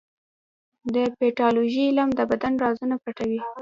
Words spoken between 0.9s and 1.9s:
د پیتالوژي